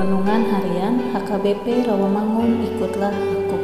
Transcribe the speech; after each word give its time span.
Renungan 0.00 0.48
Harian 0.48 1.12
HKBP 1.12 1.84
Rawamangun 1.84 2.64
Ikutlah 2.72 3.12
Aku. 3.12 3.60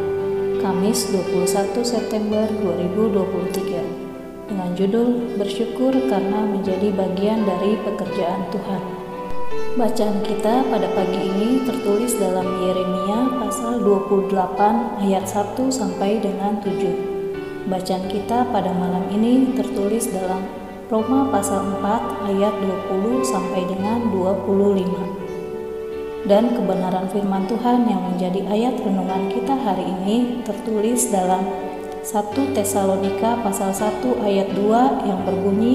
Kamis 0.61 1.09
21 1.09 1.49
September 1.81 2.45
2023 2.61 4.45
Dengan 4.45 4.69
judul 4.77 5.33
Bersyukur 5.41 5.97
karena 5.97 6.45
menjadi 6.45 6.93
bagian 6.93 7.41
dari 7.41 7.81
pekerjaan 7.81 8.53
Tuhan. 8.53 8.83
Bacaan 9.81 10.21
kita 10.29 10.61
pada 10.69 10.93
pagi 10.93 11.25
ini 11.25 11.65
tertulis 11.65 12.13
dalam 12.21 12.45
Yeremia 12.61 13.41
pasal 13.41 13.81
28 13.81 15.09
ayat 15.09 15.25
1 15.25 15.57
sampai 15.73 16.21
dengan 16.21 16.61
7 16.61 17.65
Bacaan 17.65 18.05
kita 18.13 18.45
pada 18.53 18.77
malam 18.77 19.09
ini 19.09 19.57
tertulis 19.57 20.13
dalam 20.13 20.45
Roma 20.93 21.33
pasal 21.33 21.81
4 21.81 22.29
ayat 22.29 22.53
20 22.93 23.25
sampai 23.25 23.65
dengan 23.65 24.13
25 24.13 25.25
dan 26.26 26.59
kebenaran 26.59 27.06
firman 27.06 27.47
Tuhan 27.47 27.87
yang 27.87 28.03
menjadi 28.03 28.42
ayat 28.50 28.82
renungan 28.82 29.31
kita 29.31 29.54
hari 29.54 29.87
ini 29.87 30.42
tertulis 30.42 31.06
dalam 31.14 31.47
1 32.03 32.54
Tesalonika 32.54 33.38
pasal 33.47 33.70
1 33.70 34.03
ayat 34.26 34.50
2 34.59 35.06
yang 35.06 35.22
berbunyi 35.22 35.75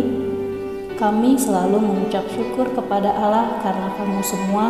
Kami 1.00 1.34
selalu 1.34 1.82
mengucap 1.82 2.22
syukur 2.30 2.68
kepada 2.78 3.10
Allah 3.10 3.58
karena 3.66 3.90
kamu 3.98 4.22
semua 4.22 4.70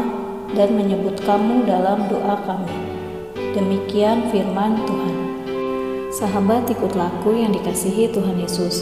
dan 0.56 0.72
menyebut 0.80 1.20
kamu 1.28 1.68
dalam 1.68 2.08
doa 2.08 2.40
kami. 2.48 2.72
Demikian 3.52 4.32
firman 4.32 4.80
Tuhan. 4.88 5.18
Sahabat 6.08 6.72
ikut 6.72 6.96
laku 6.96 7.36
yang 7.36 7.52
dikasihi 7.52 8.16
Tuhan 8.16 8.40
Yesus. 8.40 8.80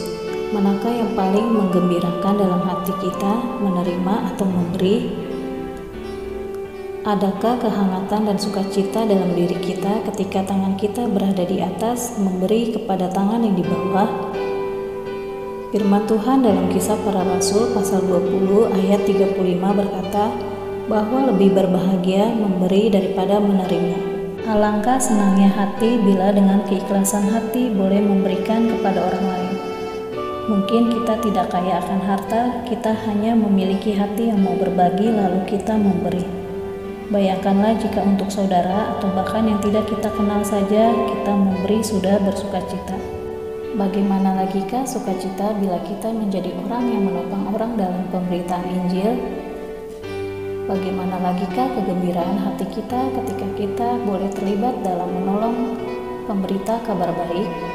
Manakah 0.54 0.94
yang 0.94 1.10
paling 1.18 1.50
menggembirakan 1.50 2.38
dalam 2.38 2.62
hati 2.62 2.94
kita, 3.02 3.34
menerima 3.58 4.14
atau 4.30 4.46
memberi? 4.46 5.10
Adakah 7.00 7.56
kehangatan 7.64 8.28
dan 8.28 8.36
sukacita 8.36 9.08
dalam 9.08 9.32
diri 9.32 9.56
kita 9.56 10.04
ketika 10.12 10.44
tangan 10.44 10.76
kita 10.76 11.08
berada 11.08 11.48
di 11.48 11.56
atas 11.64 12.20
memberi 12.20 12.76
kepada 12.76 13.08
tangan 13.08 13.40
yang 13.40 13.56
di 13.56 13.64
bawah? 13.64 14.04
Firman 15.72 16.04
Tuhan 16.04 16.44
dalam 16.44 16.68
kisah 16.68 17.00
para 17.00 17.24
rasul 17.24 17.72
pasal 17.72 18.04
20 18.04 18.76
ayat 18.84 19.00
35 19.08 19.32
berkata 19.80 20.28
bahwa 20.92 21.32
lebih 21.32 21.56
berbahagia 21.56 22.36
memberi 22.36 22.92
daripada 22.92 23.40
menerima. 23.40 23.96
Alangkah 24.44 25.00
senangnya 25.00 25.48
hati 25.56 25.96
bila 26.04 26.36
dengan 26.36 26.60
keikhlasan 26.68 27.32
hati 27.32 27.72
boleh 27.72 28.04
memberikan 28.04 28.76
kepada 28.76 29.08
orang 29.08 29.24
lain. 29.24 29.54
Mungkin 30.52 30.92
kita 30.92 31.16
tidak 31.24 31.48
kaya 31.48 31.80
akan 31.80 32.00
harta, 32.04 32.60
kita 32.68 32.92
hanya 33.08 33.32
memiliki 33.32 33.96
hati 33.96 34.28
yang 34.28 34.44
mau 34.44 34.52
berbagi 34.52 35.08
lalu 35.08 35.48
kita 35.48 35.80
memberi. 35.80 36.39
Bayangkanlah 37.10 37.74
jika 37.74 38.06
untuk 38.06 38.30
saudara 38.30 38.94
atau 38.94 39.10
bahkan 39.10 39.42
yang 39.42 39.58
tidak 39.58 39.82
kita 39.90 40.14
kenal 40.14 40.46
saja 40.46 40.94
kita 40.94 41.32
memberi 41.34 41.82
sudah 41.82 42.22
bersuka 42.22 42.62
cita. 42.70 42.94
Bagaimana 43.74 44.38
lagi 44.38 44.62
kah 44.70 44.86
sukacita 44.86 45.58
bila 45.58 45.82
kita 45.82 46.06
menjadi 46.06 46.54
orang 46.62 46.86
yang 46.86 47.02
menopang 47.10 47.50
orang 47.50 47.74
dalam 47.74 48.06
pemberitaan 48.14 48.62
Injil? 48.62 49.18
Bagaimana 50.70 51.18
lagi 51.18 51.50
kah 51.50 51.66
kegembiraan 51.74 52.46
hati 52.46 52.78
kita 52.78 53.00
ketika 53.18 53.46
kita 53.58 53.88
boleh 54.06 54.30
terlibat 54.30 54.78
dalam 54.86 55.10
menolong 55.10 55.82
pemberita 56.30 56.78
kabar 56.86 57.10
baik? 57.10 57.69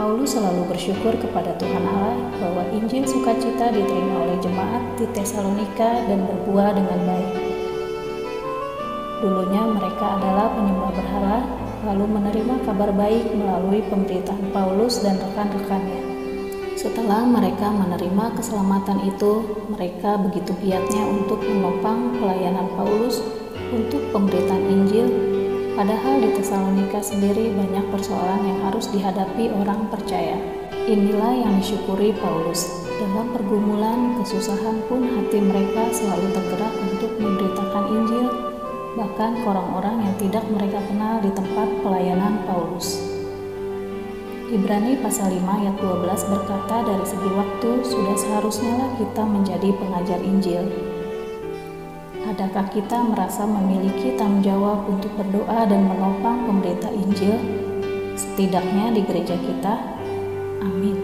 Paulus 0.00 0.32
selalu 0.32 0.64
bersyukur 0.64 1.12
kepada 1.20 1.52
Tuhan 1.60 1.84
Allah 1.84 2.16
bahwa 2.40 2.64
Injil 2.72 3.04
sukacita 3.04 3.68
diterima 3.68 4.24
oleh 4.24 4.40
jemaat 4.40 4.96
di 4.96 5.04
Tesalonika 5.12 6.08
dan 6.08 6.24
berbuah 6.24 6.72
dengan 6.72 7.04
baik. 7.04 7.32
Dulunya 9.20 9.60
mereka 9.60 10.16
adalah 10.16 10.56
penyembah 10.56 10.92
berhala, 10.96 11.38
lalu 11.84 12.16
menerima 12.16 12.54
kabar 12.64 12.96
baik 12.96 13.28
melalui 13.36 13.84
pemberitaan 13.92 14.48
Paulus 14.56 15.04
dan 15.04 15.20
rekan-rekannya. 15.20 16.00
Setelah 16.80 17.20
mereka 17.28 17.68
menerima 17.68 18.40
keselamatan 18.40 19.04
itu, 19.04 19.44
mereka 19.68 20.16
begitu 20.16 20.56
giatnya 20.64 21.04
untuk 21.12 21.44
menopang 21.44 22.16
pelayanan 22.16 22.72
Paulus 22.72 23.20
untuk 23.68 24.00
pemberitaan 24.16 24.64
Injil 24.64 25.39
Padahal 25.80 26.20
di 26.20 26.28
Tesalonika 26.36 27.00
sendiri 27.00 27.56
banyak 27.56 27.88
persoalan 27.88 28.44
yang 28.44 28.68
harus 28.68 28.92
dihadapi 28.92 29.48
orang 29.48 29.88
percaya. 29.88 30.36
Inilah 30.84 31.32
yang 31.40 31.56
disyukuri 31.56 32.12
Paulus. 32.20 32.68
Dalam 33.00 33.32
pergumulan, 33.32 34.20
kesusahan 34.20 34.76
pun 34.92 35.08
hati 35.08 35.40
mereka 35.40 35.88
selalu 35.88 36.36
tergerak 36.36 36.74
untuk 36.84 37.16
memberitakan 37.16 37.84
Injil, 37.96 38.28
bahkan 38.92 39.40
orang-orang 39.40 40.04
yang 40.04 40.14
tidak 40.20 40.44
mereka 40.52 40.84
kenal 40.84 41.16
di 41.24 41.32
tempat 41.32 41.68
pelayanan 41.80 42.44
Paulus. 42.44 43.00
Ibrani 44.52 45.00
pasal 45.00 45.32
5 45.32 45.64
ayat 45.64 45.80
12 45.80 46.28
berkata 46.28 46.76
dari 46.84 47.06
segi 47.08 47.30
waktu 47.32 47.70
sudah 47.88 48.16
seharusnya 48.20 48.84
kita 49.00 49.24
menjadi 49.24 49.72
pengajar 49.80 50.20
Injil 50.20 50.89
Adakah 52.30 52.70
kita 52.70 52.94
merasa 53.10 53.42
memiliki 53.42 54.14
tanggung 54.14 54.38
jawab 54.38 54.86
untuk 54.86 55.10
berdoa 55.18 55.66
dan 55.66 55.82
menopang 55.82 56.46
pemberita 56.46 56.86
Injil? 56.86 57.34
Setidaknya 58.14 58.94
di 58.94 59.02
gereja 59.02 59.34
kita. 59.34 59.74
Amin. 60.62 60.94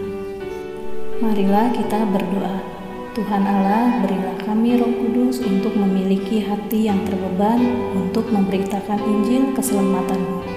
Marilah 1.19 1.75
kita 1.75 2.07
berdoa. 2.15 2.63
Tuhan 3.11 3.43
Allah, 3.43 3.99
berilah 4.07 4.39
kami 4.47 4.79
Roh 4.79 4.87
Kudus 5.03 5.43
untuk 5.43 5.75
memiliki 5.75 6.47
hati 6.47 6.87
yang 6.87 7.03
terbeban 7.03 7.59
untuk 7.91 8.31
memberitakan 8.31 9.03
Injil 9.03 9.51
keselamatan-Mu. 9.51 10.56